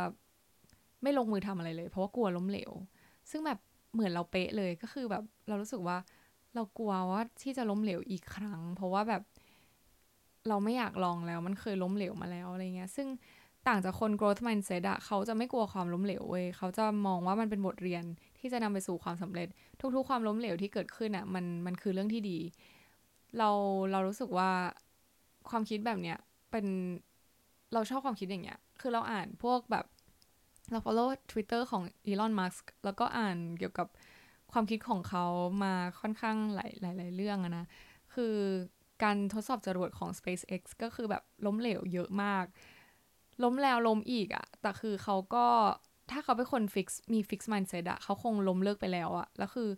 [1.03, 2.71] ไม่ลงมือทำอะไรเลย เพราะว่ากลัวล้มเหลว
[3.31, 3.59] ซึ่งแบบ
[3.93, 5.97] เหมือนเราเป๊ะเลยก็คือแบบเรารู้สึกว่า
[6.55, 9.21] เรากลัวว่าที่จะล้มเหลวอีกครั้ง เพราะว่าแบบ
[10.47, 13.07] เราไม่อยากลองแล้วมันเคยล้มเหลวมาแล้วอะไรเงี้ย ซึ่ง
[13.67, 18.03] ต่างจากคน growth mindset อะเขาจะไม่กลัวความล้มเหลวเว้ยเขาจะมองว่ามันเป็นบทเรียน
[18.39, 19.47] ที่จะนำไปสู่ความสำเร็จ
[19.95, 22.37] ทุก ๆ ความล้มเหลวที่เกิดขึ้นอะมันมันคือเรื่องที่ดี
[23.37, 23.49] เรา
[23.91, 24.49] เรารู้สึกว่า
[25.49, 26.17] ความคิดแบบเนี้ย
[26.51, 26.65] เป็น
[27.73, 29.85] เราชอบความคิดอย่างเงี้ย คือเราอ่านพวกแบบ
[30.71, 33.87] เรา follow Twitter ของ Elon Musk แล้วก็อ่านเกี่ยวกับ
[34.51, 35.25] ความคิดของเขา
[35.63, 37.65] มาค่อนข้างหลายหลายหลายเรื่องอะนะ
[38.13, 38.35] คือ
[39.03, 42.45] การทดสอบจรวดของ SpaceX ก็คือแบบล้มเหลวเยอะมาก
[43.43, 45.47] ล้มแล้วล้มอีกอะแต่คือเขาก็
[46.11, 49.69] ถ้าเขาเป็นคน fix มี fixed mindset อะเขาคงล้มเลิกไปแล้วอะแล้วคือ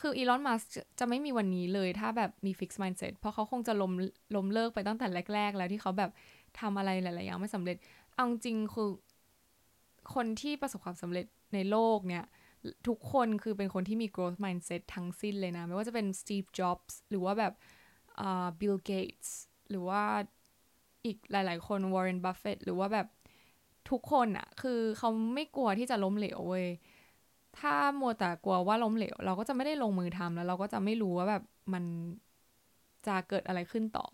[0.00, 0.62] คือ Elon Musk
[0.98, 3.92] จะไม่มีวันนี้เลยถ้าแบบมี fixed mindset เพราะเขาคงจะล้ม
[4.36, 6.10] ล้มเลิกไปตั้งแต่แรก ๆ แล้วที่เขาแบบ
[6.60, 7.76] ทำอะไรหลาย ๆ อย่างไม่สำเร็จ
[8.14, 8.88] เอาจริงคือ
[10.14, 12.24] คนที่ประสบความสำเร็จในโลกเนี่ย
[12.88, 17.52] ทุกคนคือเป็นคนที่มี growth mindset ทั้งสิ้นเลยนะ ไม่ว่าจะเป็น Steve Jobs หรือว่าแบบ
[18.26, 19.30] uh, Bill Gates
[19.70, 20.02] หรือว่า
[21.06, 23.06] อีกหลาย ๆ คน Warren Buffett หรือว่าแบบ
[23.90, 26.66] ทุกคนอะคือเขาไม่กลัวที่จะล้มเหลวเว้ย
[27.58, 31.42] ถ้ามัวแต่กลัวว่าล้มเหลว เราก็จะไม่ได้ลงมือทำแล้ว เราก็จะไม่รู้ว่าแบบ
[31.72, 31.84] มัน
[33.06, 34.06] จะเกิดอะไรขึ้นต่อ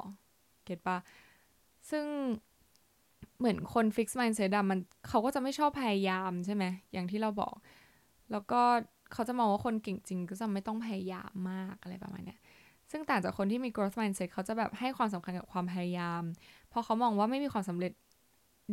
[0.65, 0.97] เก็ตปะ
[1.91, 2.07] ซึ่ง
[3.39, 4.79] เหมือนคน fix mindset อะมัน
[5.09, 7.55] เขาก็จะไม่ชอบพยายามใช่ไหมอย่างที่เราบอก
[8.33, 8.63] แล้วก็
[9.13, 12.39] เขาจะมองว่าคนเก่งจริงก็จะไม่ต้องพยายามมากอะไรประมาณเนี้ย
[12.91, 16.23] ซึ่งต่างจากคนที่มี growth mindset เขาจะแบบให้ความสำคัญกับความพยายาม
[16.69, 17.93] เพราะเขามองว่าไม่มีความสำเร็จ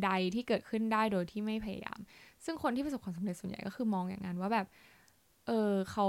[0.03, 1.99] ใดที่เกิดขึ้นได้โดยที่ไม่พยายาม
[2.45, 4.65] ซึ่งคนที่ประสบความสำเร็จส่วนใหญ่ก็คือมองอย่างนั้นว่าแบบ
[5.47, 6.05] เออเขา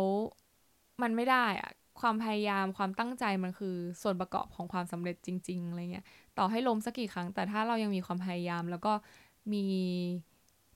[1.03, 1.71] มันไม่ได้อะ
[2.01, 6.07] ความพยายามความตั้งใจมันคือส่วนประกอบของความสำเร็จจริงๆอะไรเงี้ย
[6.39, 8.93] ต่อให้ล้มสักกี่ครั้ง แต่ถ้าเรายังมีความพยายาม แล้วก็
[9.53, 9.65] มี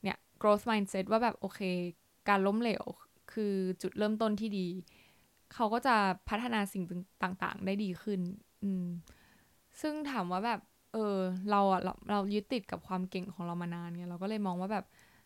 [0.03, 1.61] เนี่ย growth mindset ว่าแบบโอเค
[2.29, 2.85] การล้มเหลว
[3.33, 4.67] คือจุดเริ่มต้นที่ดี
[5.55, 5.97] เขาก็จะ
[6.29, 6.85] พัฒนาสิ่ง
[7.23, 8.21] ต่างๆ ได้ดีขึ้น
[8.63, 8.87] อืม
[9.81, 10.61] ซึ่งถามว่าแบบ
[10.93, 11.17] เออ
[11.51, 14.85] เราอะเราเรายึดติดกับความเก่งของเรามานานไงเราก็เลยมองว่าแบบ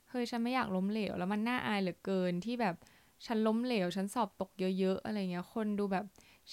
[0.08, 2.74] เฮ้ยฉันไม่อยากล้มเหลว แล้วมันน่าอายเหลือเกินที่แบบ
[3.26, 6.04] ฉันล้มเหลว ฉันสอบตกเยอะๆอะไรเงี้ย คนดูแบบ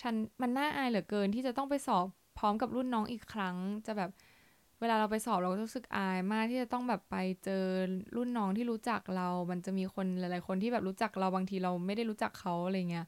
[0.02, 2.06] ฉันมันน่าอายเหลือเกินที่จะต้องไปสอบ
[2.38, 3.56] พร้อมกับรุ่นน้องอีกครั้ง
[3.88, 4.10] จะแบบ
[4.80, 7.64] เวลาเราไปสอบเราก็รู้สึกอายมากที่จะต้องแบบไปเจอ
[8.16, 13.06] รุ่นน้องที่รู้จักเรา มันจะมีคนหลาย ๆ คนที่แบบรู้จักเราบางทีเราไม่ได้รู้จักเขาอะไรเงี้ย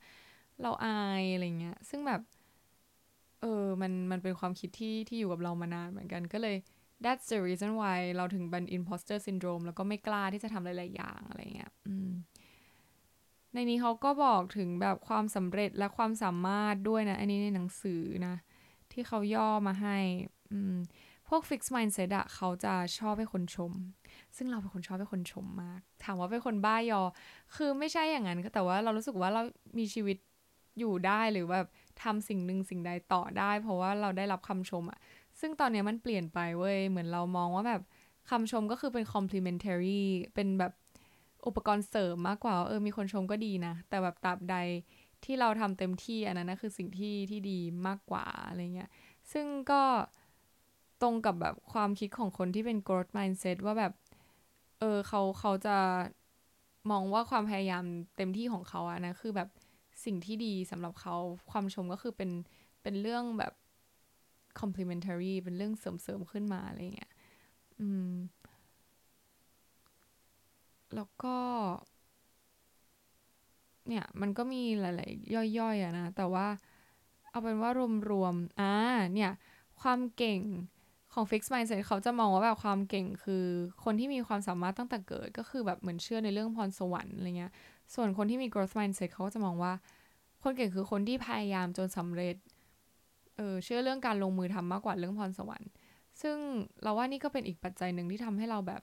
[0.61, 2.21] เราอายอะไรเงี้ย ซึ่งแบบ
[3.41, 6.55] เออ มันมันเป็นความคิดที่ที่อยู่กับเรามานานเหมือนกันก็เลย
[7.03, 12.11] that's the reason why เราถึงเป็น imposter syndrome แล้วก็ไม่กล้าที่จะทำหลาย ๆ อย่างอะไรเงี้ย อืม
[13.53, 18.35] ในนี้เขาก็บอกถึงแบบความสำเร็จและความสามารถด้วยนะ อันนี้ในหนังสือนะ
[18.91, 19.97] ที่เขาย่อมาให้
[21.27, 23.71] พวก fix mindset อะเขาจะชอบให้คนชม
[24.35, 27.01] ซึ่งเราเป็นคนชอบให้คนชมมาก ถามว่าเป็นคนบ้ายอ
[27.55, 29.41] คือไม่ใช่อย่างนั้นแต่ว่าเรารู้สึกว่าเรา
[29.77, 30.17] มีชีวิต
[30.79, 31.67] อยู่ได้หรือแบบ
[32.03, 34.99] ทำสิ่งหนึ่งสิ่งใดต่อได้ เพราะว่าเราได้รับคำชมอะ
[35.39, 37.81] ซึ่งตอนนี้มันเปลี่ยนไปเว้ย เหมือนเรามองว่าแบบ
[38.29, 40.01] คำชมก็คือเป็น complimentary
[40.35, 40.73] เป็นแบบ
[41.47, 44.55] อุปกรณ์เสริมมากกว่าเออมีคนชมก็ดีนะ แต่แบบตราบใด
[45.23, 48.89] ที่เราทำเต็มที่อันนั้นนะคือสิ่งที่ที่ดีมากกว่าอะไรเงี้ย
[49.31, 49.81] ซึ่งก็
[51.01, 53.93] ตรงกับแบบความคิดของคนที่เป็น growth mindset ว่าแบบ
[54.79, 55.77] เออเขาเขาจะ
[56.91, 57.83] มองว่าความพยายาม
[58.17, 59.49] เต็มที่ของเขาอะนะคือแบบ
[60.05, 61.15] สิ่งที่ดีสำหรับเขา
[61.51, 62.31] ความชมก็คือเป็น
[62.81, 63.53] เป็นเรื่องแบบ
[64.59, 67.11] complementary เป็นเรื่องเสริมๆขึ้นมาอะไรเงี้ย
[67.81, 68.11] อืม
[70.95, 71.35] แล้วก็
[73.87, 76.47] เนี่ยมันก็มีหลาย ๆ ย่อยๆอะนะ แต่ว่า
[77.29, 77.71] เอาเป็นว่า
[78.11, 78.73] รวมๆอ่า
[79.13, 79.31] เนี่ย
[79.81, 80.39] ความเก่ง
[81.13, 83.45] ของ fix mindset เขาจะมองว่าแบบความเก่งคือ
[83.83, 87.51] คนที่มีความสามารถตั้งแต่เกิด ก็คือแบบเหมือนเชื่อในเรื่องพรสวรรค์อะไรเงี้ย
[87.95, 89.73] ส่วนคนที่มี growth mindset เขาก็จะมองว่า
[90.43, 92.35] คนเก่งคือคนที่พยายามจนสำเร็จ
[93.35, 95.69] เออเชื่อเรื่องการลงมือทำมากกว่าเรื่องพรสวรรค์
[96.21, 96.37] ซึ่ง
[96.83, 98.81] เราว่านี่ก็เป็นอีกปัจจัยหนึ่งที่ทำให้เราแบบ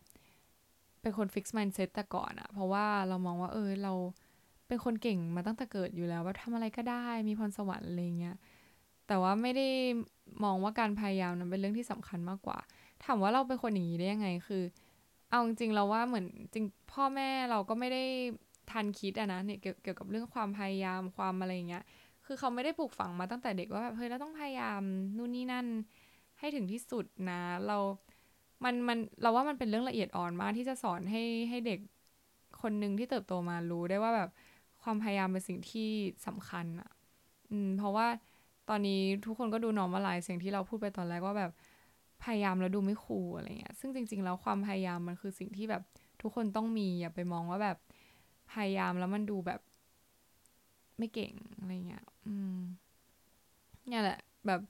[1.02, 3.92] เป็นคน fix mindset แต่ก่อนอะเพราะว่าเรามองว่าเออเรา
[4.68, 8.36] เป็นคนเก่งมาตั้งแต่เกิดอยู่แล้ว ว่าทำอะไรก็ได้มีพรสวรรค์อะไรเงี้ย
[9.06, 9.68] แต่ว่าไม่ได้
[10.44, 12.58] มองว่าการพยายามนั้นเป็นเรื่องที่สำคัญมากกว่า
[13.04, 14.62] ถามว่าเราเป็นคนอย่างนี้ได้ยังไงคือ
[15.30, 18.04] เอาจริงๆเราว่าเหมือนจริงพ่อแม่เราก็ไม่ได้
[18.70, 21.84] ทันคิดอะนะเนี่ยเกี่ยวกับเรื่องความพยายามความอะไรเงี้ย
[22.24, 24.80] คือเขาไม่ได้ปลูกฝังมาตั้งแต่เด็กว่าแบบเฮ้ยเราต้องพยายาม
[25.16, 25.66] นู่นนี่นั่น
[26.38, 27.78] ให้ถึงที่สุดนะ เรา
[28.64, 31.78] มันมันเราว่ามันเป็นเรื่องละเอียดอ่อนมากที่จะสอนให้ให้เด็ก
[32.62, 34.30] คนหนึ่งที่เติบโตมารู้ได้ว่าแบบ
[34.82, 35.88] ความพยายามเป็นสิ่งที่
[36.26, 36.90] สำคัญอะ
[37.50, 38.06] อืม เพราะว่า
[38.68, 41.52] ตอนนี้ทุกคนก็ดูนอมอะไรสิ่งที่เราพูดไปตอนแรกว่าแบบ
[42.24, 45.82] พยายามแล้วดูไม่คูลอะไรเงี้ย ซึ่งจริง ๆ แล้วความพยายามมันคือสิ่งที่แบบ
[46.22, 47.78] ทุกคนต้องมีอย่าไปมองว่าแบบ
[48.52, 49.60] พยายามแล้วมันดูแบบ
[50.98, 52.60] ไม่เก่งอะไรเงี้ย อืม
[53.88, 54.60] เนี่ยแหละ แบบ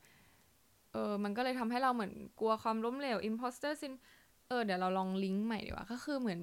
[0.93, 3.93] เออมันก็เลยทำให้เราเหมือนกลัวความล้มเหลว imposter syn
[4.49, 6.41] เออเดี๋ยวเราลองลิงก์ใหม่ดีกว่า ก็คือเหมือน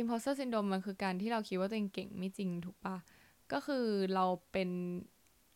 [0.00, 2.96] imposter syndrome มันคือการที่เราคิดว่าตัวเองเก่งไม่จริงถูกปะ
[3.52, 4.68] ก็คือเราเป็น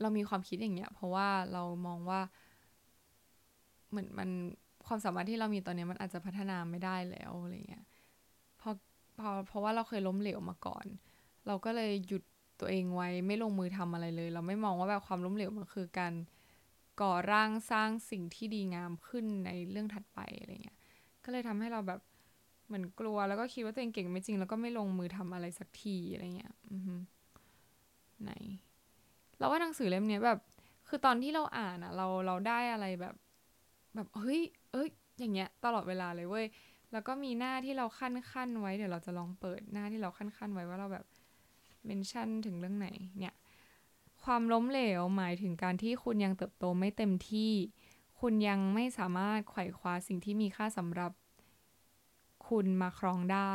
[0.01, 2.21] เรามีความคิดอย่างเงี้ย เพราะว่าเรามองว่า
[3.91, 4.31] เหมือนมัน
[4.87, 7.85] ความสามารถที่เรามีตอนนี้มันอาจจะพัฒนาไม่ได้แล้วอะไรเงี้ย
[8.61, 8.71] พอ
[9.19, 10.87] พอเพราะว่าเราเคยล้มเหลวมาก่อน
[11.47, 12.23] เราก็เลยหยุด
[12.61, 16.13] ตัวเองไว้ไม่ลงมือทำอะไรเลย เราไม่มองว่าแบบความล้มเหลวมันคือการ
[17.01, 20.79] ก่อร่างสร้างสิ่งที่ดีงามขึ้นในเรื่องถัดไปอะไรเงี้ย
[21.25, 22.01] ก็เลยทำให้เราแบบ
[22.67, 26.53] เหมือนกลัวแล้วก็คิดว่าตัวเองเก่งไม่จริง แล้วก็ไม่ลงมือทำอะไรสักทีอะไรเงี้ย
[28.23, 28.33] ไหน
[29.39, 30.39] เราว่าหนังสือเล่มนี้แบบ
[30.89, 33.15] คือตอนที่เราอ่านอะเราเราได้อะไรแบบ
[33.95, 34.41] แบบเฮ้ย
[34.73, 36.47] เอ้ย อย่างเงี้ย ตลอดเวลาเลยเว้ย
[36.93, 41.05] แล้วก็มีหน้าที่เราขั้นขั้นไว้เดี๋ยวเราจะลองเปิดหน้าที่เราขั้นขั้นไว้ว่าเราแบบ
[41.87, 42.89] เมนชั่นถึงเรื่องไหน
[43.21, 43.35] เนี่ย
[44.25, 47.53] ความล้มเหลวหมายถึงการที่คุณยังเติบโตไม่เต็มที่
[48.21, 51.13] คุณยังไม่สามารถไขว่คว้าสิ่งที่มีค่าสำหรับ
[52.49, 53.55] คุณมาครองได้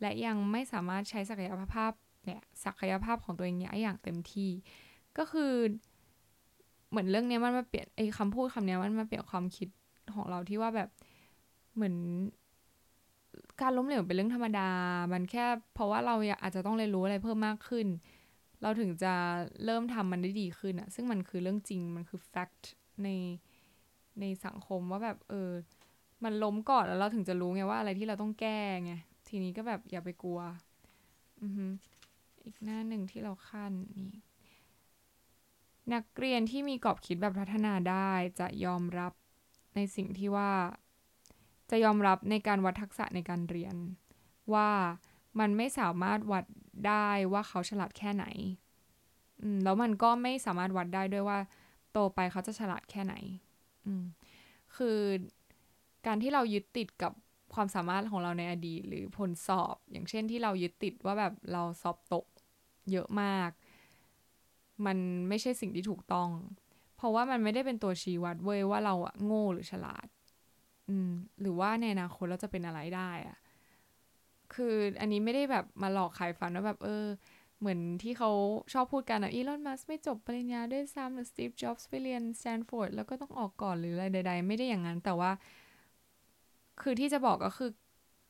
[0.00, 1.92] และยังไม่สามารถใช้ศักยภาพ
[2.24, 4.50] เนี่ยศักยภาพของตัวเองเนี่ยอย่างเต็มที่
[5.18, 5.52] ก็คือ
[6.90, 9.68] เหมือนเรื่องนี้มันมาเปลี่ยนไอ้คำพูดคำนี้มันมาเปลี่ยนความคิด
[10.14, 10.90] ของเราที่ว่าแบบ
[11.74, 11.96] เหมือน
[13.60, 14.68] การล้มเหลวเป็นเรื่องธรรมดา
[15.12, 17.86] มันแค่เพราะว่าเราอาจจะต้องเรียนรู้อะไรเพิ่มมากขึ้น
[18.62, 19.14] เราถึงจะ
[19.64, 22.64] เริ่มทำมันได้ดีขึ้นอะซึ่งมันคือเรื่องจริงมันคือ fact
[23.04, 23.08] ใน
[24.20, 25.50] ในสังคมว่าแบบเออ
[26.24, 28.92] มันล้มก่อนแล้วเราถึงจะรู้ไงว่าอะไรที่เราต้องแก้ไง
[29.28, 30.40] ทีนี้ก็แบบอย่าไปกลัว
[31.42, 31.66] อือฮึ
[32.44, 34.12] อีกหน้าหนึ่งที่เราขั้นนี่
[35.94, 39.12] นักเรียนที่มีกรอบคิดแบบพัฒนาได้จะยอมรับ
[39.74, 40.52] ในสิ่งที่ว่า
[41.70, 43.76] จะยอมรับในการวัดทักษะในการเรียน
[44.54, 44.70] ว่า
[45.40, 46.44] มันไม่สามารถวัด
[46.86, 48.24] ได้ว่าเขาฉลาดแค่ไหน
[49.64, 51.38] แล้วมันก็ไม่สามารถวัดได้ด้วยว่า
[51.92, 53.14] โตไปเขาจะฉลาดแค่ไหน
[54.76, 54.98] คือ
[56.06, 57.12] การที่เรายึดติดกับ
[57.54, 62.26] ความสามารถของเราในอดีต หรือผลสอบ อย่างเช่นที่เรายึดติดว่าแบบเราสอบตก
[62.90, 63.50] เยอะมาก
[64.86, 66.28] มันไม่ใช่สิ่งที่ถูกต้อง
[66.96, 70.06] เพราะว่ามันไม่ได้เป็นตัวชี้วัดเว้ยว่าเราอะโง่หรือฉลาด
[70.88, 73.38] อืม หรือว่าในอนาคตเราจะเป็นอะไรได้อะ
[74.54, 77.06] คืออันนี้ไม่ได้แบบมาหลอกขายฝันว่าแบบเออ
[77.60, 78.30] เหมือนที่เขา
[78.72, 85.30] ชอบพูดกันอะ Elon Musk ไม่จบปริญญาด้วยซ้ำหรือ Steve Jobs ไปเรียนสแตนฟอร์ดแล้วก็ต้องออกก่อนหรืออะไรใด ๆ ไม่ได้อย่างนั้น แต่ว่า
[86.80, 87.70] คือที่จะบอกก็คือ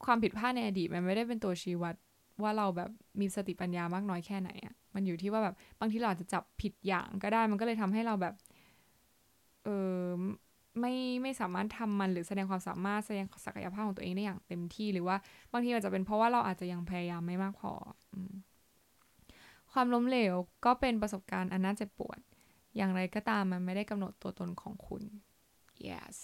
[0.04, 1.94] ความผิดพลาดในอดีตมันไม่ได้เป็นตัวชี้วัด
[2.42, 8.34] ว่าเราแบบมีสติปัญญามากน้อยแค่ไหนอะมันอยู่ที่ว่าแบบบางทีเราอาจจะจับผิดอย่างก็ได้ มันก็เลยทำให้เราแบบ
[9.64, 10.20] เออ
[10.80, 15.16] ไม่ไม่สามารถทำมันหรือแสดงความสามารถแสดงศักยภาพของตัวเองได้อย่างเต็มที่หรือว่า
[15.52, 17.72] บางทีอาจจะเป็นเพราะว่าเราอาจจะยังพยายามไม่มากพอ
[18.12, 18.16] อ
[19.72, 22.20] ความล้มเหลวก็เป็นประสบการณ์อันน่าเจ็บปวด
[22.76, 25.02] อย่างไรก็ตามมันไม่ได้กำหนดตัวตนของคุณ
[25.88, 26.16] yes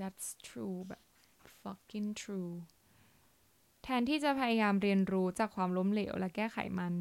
[0.00, 1.02] that's true แบบ
[1.60, 2.54] fucking true
[3.82, 6.94] แทนที่จะพยายามเรียนรู้จากความล้มเหลวและแก้ไขมัน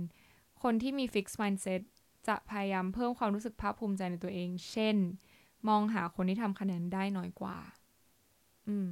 [0.64, 1.82] คนที่มี fixed mindset
[2.28, 4.96] จะพยายามเพิ่มความรู้สึกภาคภูมิใจในตัวเอง เช่น
[5.68, 7.58] มองหาคนที่ทำคะแนนได้น้อยกว่า
[8.68, 8.88] อืม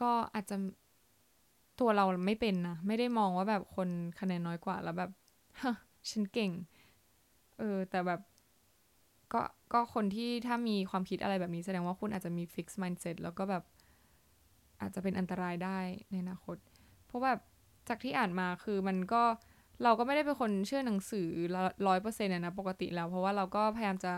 [0.00, 0.56] ก็อาจจะ
[1.80, 3.88] ตัวเราไม่เป็นนะ ไม่ได้มองว่าแบบคน
[4.20, 5.10] คะแนนน้อยกว่า แล้วแบบ
[5.62, 5.74] ฮะ
[6.10, 6.50] ฉันเก่ง
[7.58, 8.20] เออ แต่แบบ
[9.32, 9.42] ก็
[9.72, 13.62] ก็คนที่ถ้ามีความคิดอะไรแบบนี้แสดงว่าคุณอาจจะมี fixed mindset แล้วก็แบบ
[14.80, 15.78] อาจจะเป็นอันตรายได้
[16.10, 16.56] ในอนาคต
[17.06, 17.38] เพราะแบบ
[17.88, 19.22] จากที่อ่านมาคือมันก็
[19.82, 21.28] เราก็ไม่ได้เป็นคนเชื่อหนังสือ
[21.86, 24.12] ร้อยเปอร์เซ็นต์นะปกติแล้ว เพราะว่าเราก็พยายามจะ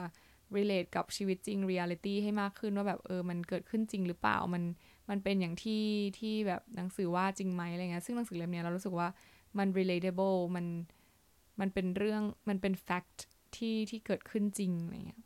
[0.56, 4.62] relate กับชีวิตจริง reality ให้มากขึ้นว่าแบบเออมันเกิดขึ้นจริงหรือเปล่ามัน
[5.10, 5.84] มันเป็นอย่างที่
[6.18, 9.08] ที่แบบหนังสือว่าจริงไหมอะไรเงี้ยซึ่งหนังสือเล่มนี้เรารู้สึกว่า
[9.58, 10.66] มัน relatable มัน
[11.60, 13.18] มันเป็นเรื่องมันเป็น fact
[13.56, 15.22] ที่ที่เกิดขึ้นจริงอะไรเงี้ย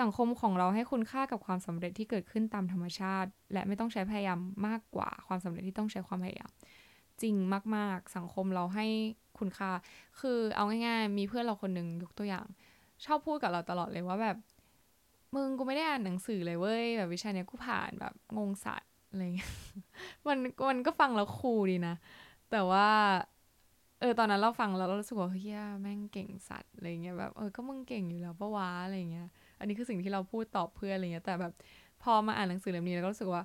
[0.00, 6.50] สังคมของเราให้คุณค่ากับความสำเร็จที่เกิดขึ้นตามธรรมชาติ และไม่ต้องใช้พยายามมากกว่าความสำเร็จที่ต้องใช้ความพยายาม
[7.22, 7.34] จริง
[7.76, 8.86] มาก ๆ สังคมเราให้
[9.38, 9.70] คุณค่า
[10.20, 12.46] คือเอาง่าย ๆ มีเพื่อนเราคนหนึ่งยกตัวอย่าง
[13.04, 14.36] ชอบพูดกับเราตลอดเลยว่าแบบ
[15.34, 19.50] มึงกูไม่ได้อ่านหนังสือเลยเว้ยแบบวิชาเนี้ยกูผ่านแบบงงสัตว์อะไรเงี้ย
[20.28, 20.38] มัน
[20.70, 21.94] มันก็ฟังแล้วคูลดีนะ
[22.50, 22.86] แต่ว่า
[24.00, 29.26] เออตอนนั้นเราฟังแล้วเรารู้สึกว่าเฮียแม่งเก่งสัตว์อะไรเงี้ยแบบเออก็มึงเก่งอยู่แล้วปะวะอะไรเงี้ย
[29.58, 31.52] อันนี้คือสิ่งที่เราพูดตอบเพื่อนอะไรเงี้ย แต่แบบ
[32.02, 33.42] พอมาอ่านหนังสือเล่มนี้แล้วก็รู้สึกว่า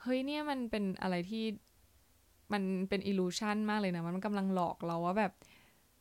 [0.00, 1.44] เฮ้ยเนี่ยมันเป็นอะไรที่
[2.52, 5.32] มันเป็นอิลูชันมากเลยนะ มันกำลังหลอกเราว่าแบบ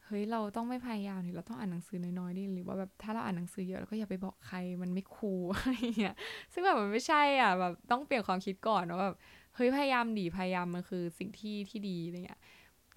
[0.07, 6.15] เฮ้ยเราต้องไม่พยายามนี่เราต้องอ่านหนังสือน้อยๆดิหรือว่าแบบถ้าเราอ่านหนังสือเยอะเราก็อย่าไปบอกใครมันไม่คูลอะไรเงี้ย
[6.53, 9.15] ซึ่งแบบมันไม่ใช่อะแบบต้องเปลี่ยนความคิดก่อนว่าแบบ
[9.55, 12.39] เฮ้ยพยายามดีพยายามมันคือสิ่งที่ที่ดีอะไรเงี้ย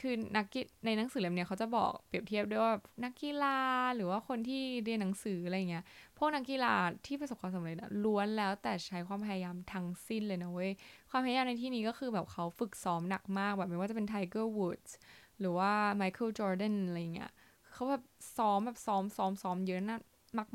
[0.00, 3.58] คือนักกีในหนังสือเล่มนี้เขาจะบอกเปรียบเทียบด้วยว่านักกีฬา
[3.96, 5.84] หรือว่าคนที่เรียนหนังสืออะไรเงี้ย
[6.18, 6.74] พวกนักกีฬา
[7.06, 10.70] ที่ประสบความสำเร็จล้วนแล้วแต่ใช้ความพยายามทั้งสิ้นเลยนะเว้ย
[11.10, 14.96] ความพยายามในที่นี้ก็คือแบบเขาฝึกซ้อมหนักมากแบบไม่ว่าจะเป็น Tiger Woods
[15.40, 17.30] หรือว่า Michael Jordan อะไรเงี้ย
[17.72, 18.02] เขาแบบ
[18.36, 19.98] ซ้อมแบบซ้อมซ้อมซ้อมเยอะนะ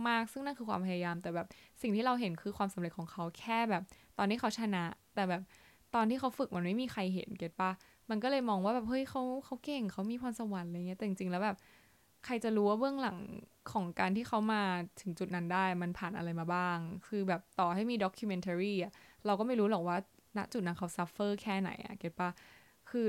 [0.08, 1.48] มาก ๆ ซึ่งนั่นคือความพยายามแต่แบบ
[1.82, 3.84] สิ่งที่เราเห็นคือความสำเร็จของเขาแค่แบบ
[4.18, 4.84] ตอนนี้เขาชนะ
[5.16, 5.42] แต่แบบ
[5.96, 7.72] ตอนที่เขาฝึกมันไม่มีใครเห็น get ปะ
[8.10, 11.58] มันก็เลยมองว่าแบบเฮ้ยเขาเขาเก่งเขามีพรสวรรค์อะไรเงี้ยแต่จริงๆแล้วแบบ
[12.26, 13.18] ใครจะรู้ว่าเบื้องหลัง
[13.72, 14.62] ของการที่เขามา
[15.02, 18.92] ถึงจุดนั้นได้ มันผ่านอะไรมาบ้าง คือแบบต่อให้มี documentary อะ
[19.26, 19.98] เราก็ไม่รู้หรอกว่า
[20.38, 22.30] ณจุดนั้นเขา suffer แค่ไหนอะ get ปะ
[22.90, 23.06] คือ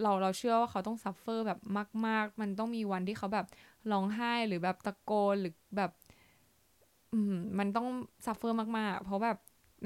[0.00, 1.58] เราเราเชื่อว่าเขาต้อง suffer แบบ
[2.06, 3.46] มาก ๆ มันต้องมีวันที่เขาแบบ
[3.90, 5.90] ร้องไห้หรือแบบตะโกนหรือแบบ
[7.12, 7.86] อืมมันต้อง
[8.26, 9.36] suffer มาก ๆ เพราะแบบ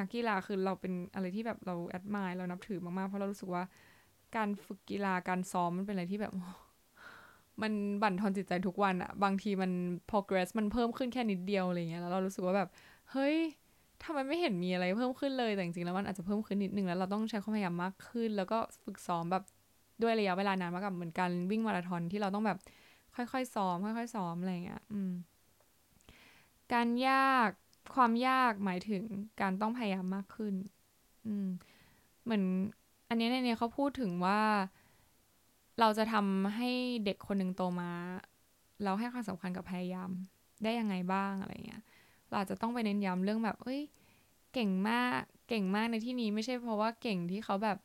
[0.00, 3.64] นักกีฬาคือเราเป็นอะไรที่แบบเรา admire เรานับถือมาก ๆ เพราะเรารู้สึกว่า
[4.36, 6.32] การฝึกกีฬาการซ้อมมันเป็นอะไรที่แบบ
[7.62, 9.70] มันบั่นทอนจิตใจทุกวันอะบางทีมัน
[10.10, 12.68] progress มันเพิ่มขึ้นแค่นิดเดียวอะไรเงี้ยแล้วเรารู้สึกว่าแบบ
[13.10, 13.36] เฮ้ย
[14.04, 19.42] ทำไมไม่เห็นมีอะไรเพิ่มขึ้นเลยแต่จริงๆแล้วมันอาจจะเพิ่มขึ้นนิดนึงแล้วเราต้องใช้ความพยายามมากขึ้น แล้วก็ฝึกซ้อมแบบ
[20.02, 22.58] ด้วยระยะเวลานานมากกับเหมือนการวิ่งมาราธอนที่เราต้องแบบ
[23.16, 25.12] ค่อยๆซ้อมค่อยๆซ้อมอะไรเงี้ยอืม
[26.72, 27.50] การยาก
[27.94, 29.04] ความยากหมายถึง
[29.40, 30.54] การต้องพยายามมากขึ้น
[31.26, 31.48] อืม
[32.24, 32.42] เหมือน
[33.08, 34.40] อันนี้ในนี้เขาพูดถึงว่า
[35.80, 36.70] เราจะทำให้
[37.04, 37.90] เด็กคนหนึ่งโตมา
[38.84, 40.10] เราให้ความสำคัญกับพยายาม
[40.64, 41.82] ได้ยังไงบ้างอะไรเงี้ย
[42.28, 43.80] เราอาจจะต้องไปเน้นย้ำเรื่องแบบ เอ้ย
[44.52, 47.78] เก่งมาก เก่งมากในที่นี้ไม่ใช่เพราะว่าเก่งที่เขาแบบ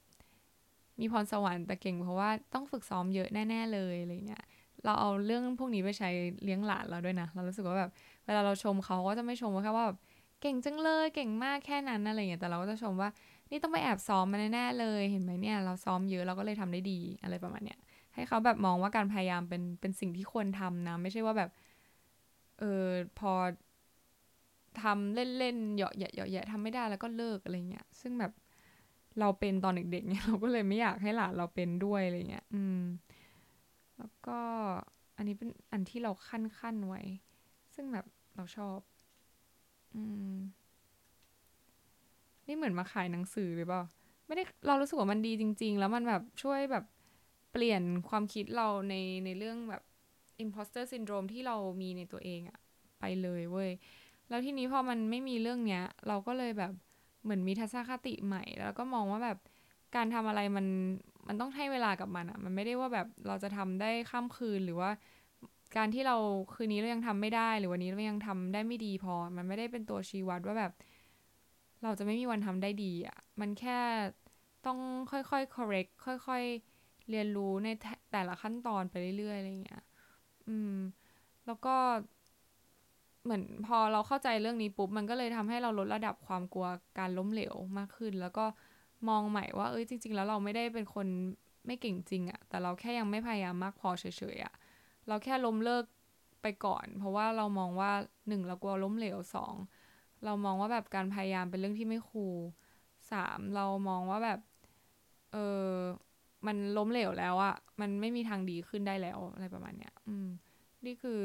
[1.02, 4.44] มีพรสวรรค์แต่เก่งเพราะว่าต้องฝึกซ้อมเยอะแน่ ๆ เลยอะไรเงี้ย
[4.86, 6.10] เราเอาเรื่องพวกนี้ไปใช้
[6.44, 7.90] เลี้ยงหลานเราด้วยนะ เรารู้สึกว่าแบบ
[8.26, 9.98] เวลาเราชมเขาก็จะไม่ชมว่าแค่ว่าแบบ
[10.42, 13.10] เก่งจังเลยเก่งมากแค่นั้นอะไรเงี้ยแต่เราก็จะชมว่า
[13.52, 17.80] นี่ต้องไปแอบซ้อมมาแน่ๆเลยเห็นไหมเนี่ย เราซ้อมเยอะเราก็เลยทำได้ดีอะไรประมาณเนี้ย
[18.16, 21.50] ให้เขาแบบมองว่าการพยายามเป็นเป็นสิ่งที่ควรทำนะ ไม่ใช่ว่าแบบ
[22.60, 22.88] เออ
[23.20, 23.32] พอ
[24.82, 28.32] ทำเล่นๆเหยาะแยะเหยาะแยะทำไม่ได้แล้วก็เลิกอะไรเงี้ยซึ่งแบบ
[29.19, 32.82] เราเป็นตอนเด็กๆเนี่ยเราก็เลยไม่อยากให้หลานเราเป็นด้วยอะไรเงี้ย อืม
[33.97, 34.39] แล้วก็
[35.17, 37.02] อันนี้เป็นอันที่เราขั้นขั้นไว้
[37.76, 38.80] ซึ่งแบบเราชอบ
[39.95, 40.02] อื
[40.34, 40.36] ม
[42.47, 43.84] นี่เหมือนมาขายหนังสือหรือเปล่า
[44.28, 46.86] ไม่ได้เรารู้สึกว่ามันดีจริง ๆ แล้วมันแบบช่วยแบบ
[47.52, 48.95] เปลี่ยนความคิดเราใน
[49.26, 49.84] ในเรื่องแบบ
[50.43, 52.60] imposter syndrome ที่เรามีในตัวเองอะ
[53.00, 53.71] ไปเลยเว้ย
[54.30, 56.74] แล้วทีนี้พอมันไม่มีเรื่องเนี้ย เราก็เลยแบบ
[57.24, 59.38] เหมือนมีทัศนคติใหม่ แล้วก็มองว่าแบบ
[59.96, 60.66] การทำอะไรมัน
[61.28, 64.90] มันต้องให้เวลากับมันอะมันไม่ได้ว่าแบบเราจะทำได้ข้ามคืนหรือว่า
[65.78, 66.16] การที่เรา
[66.54, 70.72] คืนนี้เรายังทำไม่ได้ หรือวันนี้เรายังทำได้ไม่ดีพอ มันไม่ได้เป็นตัวชี้วัดว่าแบบ
[71.84, 73.80] เราจะไม่มีวันทำได้ดีอะมันแค่
[74.66, 74.80] ต้อง
[75.12, 77.70] ค่อยๆ correct ค่อยๆ เรียนรู้ใน
[78.12, 79.84] แต่ละขั้นตอนไปเรื่อยๆอะไรเงี้ย
[80.48, 80.76] อืม
[81.46, 81.76] แล้วก็
[83.24, 86.68] เหมือนพอเราเข้าใจเรื่องนี้ปุ๊บ มันก็เลยทำให้เราลดระดับความกลัว
[87.00, 88.46] การล้มเหลวมากขึ้น แล้วก็
[89.10, 91.08] มองใหม่ว่าเอ้ยจริง ๆ แล้วเราไม่ได้เป็นคน
[91.66, 94.06] ไม่เก่งจริงอะแต่เราแค่ยังไม่พยายามมากพอเฉ
[94.36, 94.54] ยๆอะ
[95.08, 95.86] เราแค่ล้มเลิก
[96.42, 97.92] ไปก่อน เพราะว่าเรามองว่า
[98.28, 99.56] หนึ่งเรากลัวล้มเหลวสอง
[100.26, 102.38] เรามองว่าแบบการพยายามเป็นเรื่องที่ไม่คูล
[103.12, 104.40] สามเรามองว่าแบบ
[105.32, 105.72] เออ
[106.48, 110.28] มันล้มเหลวแล้วอะมันไม่มีทางดีขึ้นได้แล้วอะไรประมาณเนี้ย อืม
[110.86, 111.20] นี่คือ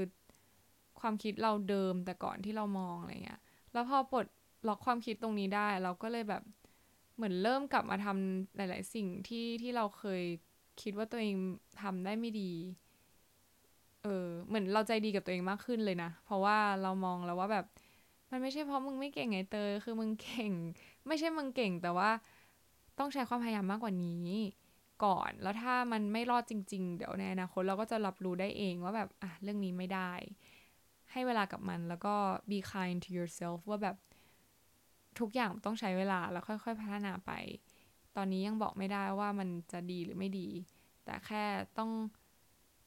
[1.01, 3.41] ความคิดเราเดิมแต่ก่อนที่เรามองอะไรเงี้ย
[3.73, 4.27] แล้วพอปลด
[4.69, 6.43] ล็อกความคิดตรงนี้ได้ เราก็เลยแบบ
[7.17, 10.23] เหมือนเริ่มกลับมาทำหลาย ๆ สิ่งที่ที่เราเคย
[10.83, 11.35] คิดว่าตัวเอง
[11.83, 12.53] ทำได้ไม่ดี
[14.03, 17.65] เออเหมือนเราใจดีกับตัวเองมากขึ้นเลยนะ เพราะว่าเรามองแล้วว่าแบบ
[18.31, 20.53] มันไม่ใช่เพราะมึงไม่เก่งไงเตยคือมึงเก่ง
[21.07, 22.11] ไม่ใช่มึงเก่งแต่ว่า
[22.99, 24.31] ต้องใช้ความพยายามมากกว่านี้
[25.05, 30.13] ก่อน แล้วถ้ามันไม่รอดจริง ๆ เดี๋ยวในอนาคตเราก็จะรับรู้ได้เองว่าแบบอะเรื่องนี้ไม่ได้
[31.13, 32.15] ให้เวลากับมัน แล้วก็
[32.51, 33.97] be kind to yourself ว่าแบบ
[35.19, 37.33] ทุกอย่างต้องใช้เวลาแล้วค่อย ๆ พัฒนาไป
[38.17, 40.49] ตอนนี้ยังบอกไม่ได้ว่ามันจะดีหรือไม่ดี
[41.05, 41.45] แต่แค่
[41.79, 41.91] ต้อง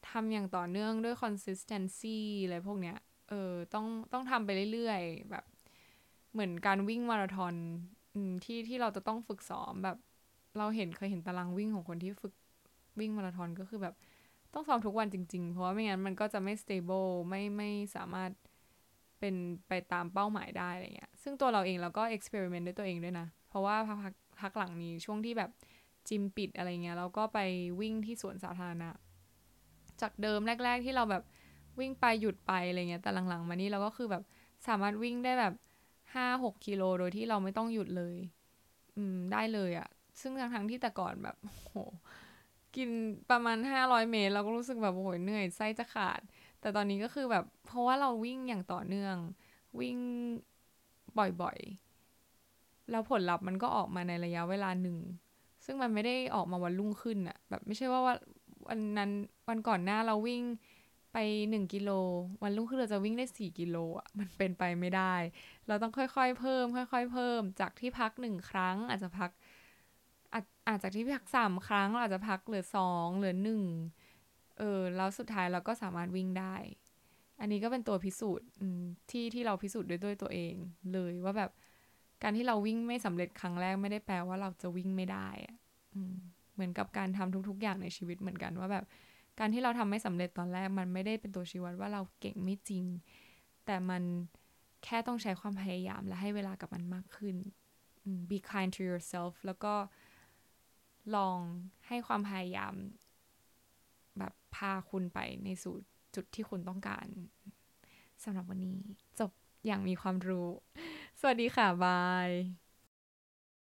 [0.09, 2.97] ทำอย่างต่อเนื่องด้วย consistency อะไรพวกเนี้ย
[3.29, 5.45] เออ ต้องต้องทำไปเรื่อยๆ แบบ
[6.33, 7.53] เหมือนการวิ่งมาราธอน
[8.43, 9.97] ที่ที่เราจะต้องฝึกซ้อมแบบ
[10.57, 12.33] เราเห็นเคยเห็นตารางวิ่งของคนที่ฝึก
[12.99, 13.95] วิ่งมาราธอนก็คือแบบ
[14.53, 18.31] ต้องซ้อมทุกวันจริง ๆ เพราะว่าไม่งั้นมันก็จะไม่ stable ไม่ไม่สามารถ
[19.19, 19.35] เป็น
[19.67, 25.51] ไปตามเป้าหมายได้อะไรเงี้ย ซึ่งตัวเราเองเราก็ experiment ด้วยตัวเองด้วยนะ เพราะว่าพักพักหลังนี้ช่วงที่แบบ
[26.07, 27.39] จิมปิดอะไรเงี้ยเราก็ไป
[27.81, 28.89] วิ่งที่สวนสาธารณะ
[30.01, 31.23] จากเดิมแรก ๆ ที่เราแบบ
[31.79, 34.23] วิ่งไปหยุดไปอะไรเงี้ย แต่หลังๆมานี้เราก็คือแบบ
[34.67, 35.53] สามารถวิ่งได้แบบ
[36.15, 38.15] ห้าหกกิโลโดยที่เราไม่ต้องหยุดเลย
[38.97, 39.89] อืมได้เลยอะ
[40.21, 41.75] ซึ่งทั้งๆที่แต่ก่อนแบบโห
[42.75, 42.89] กิน
[43.29, 46.21] ประมาณห้าร้อยเมตร เราก็รู้สึกแบบโอ้ยเหนื่อยไส้จะขาด
[46.61, 49.15] แต่ตอนนี้ก็คือแบบเพราะว่าเราวิ่งอย่างต่อเนื่อง
[49.79, 49.97] วิ่ง
[51.41, 54.97] บ่อยๆ แล้วผลลัพธ์มันก็ออกมาในระยะเวลาหนึ่ง
[55.65, 58.01] ซึ่งมันไม่ได้ออกมาวันรุ่งขึ้นอะแบบไม่ใช่ว่า
[58.67, 59.11] วันนั้น
[59.49, 60.43] วันก่อนหน้าเราวิ่ง
[61.13, 61.17] ไป
[61.49, 61.89] หนึ่งกิโล
[62.43, 65.15] วันรุ่งขึ้นเราจะวิ่งได้สี่กิโลอะมันเป็นไปไม่ได้
[65.67, 69.29] เราต้องค่อยๆ เพิ่ม ค่อย ๆ เพิ่ม จากที่พักหนึ่งครั้งอาจจะพัก
[70.33, 73.63] อาจอาจากที่พักสามครั้งเราอาจจะพักเหลือสองเหลือหนึ่ง
[74.57, 76.55] เออแล้วสุดท้ายเราก็สามารถวิ่งได้
[77.39, 78.47] อันนี้ก็เป็นตัวพิสูจน์
[79.11, 80.53] ที่ที่เราพิสูจน์ด้วยด้วยตัวเอง
[80.93, 81.51] เลยว่าแบบ
[82.23, 85.55] การที่เราวิ่งไม่สำเร็จครั้งแรกไม่ได้แปลว่าเราจะวิ่งไม่ได้อะ
[86.53, 88.85] เหมือนกับการทำทุก ๆ อย่างในชีวิตเหมือนกันว่าแบบ
[89.39, 92.85] การที่เราทำไม่สำเร็จตอนแรกมันไม่ได้เป็นตัวชี้วัดว่าเราเก่งไม่จริง
[93.65, 94.03] แต่มัน
[94.83, 97.35] แค่ต้องใช้ความพยายามและให้เวลากับมันมากขึ้น
[98.29, 99.73] be kind to yourself แล้วก็
[101.15, 101.39] ลอง
[101.87, 102.73] ให้ความพยายาม
[104.19, 105.75] แบบพาคุณไปในสู่
[106.15, 107.07] จุดที่คุณต้องการ
[108.23, 108.79] สำหรับวันนี้
[109.19, 109.31] จบ
[109.65, 110.49] อย่างมีความรู้
[111.19, 112.29] สวัสดีค่ะ บาย